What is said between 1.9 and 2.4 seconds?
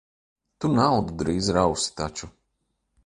taču.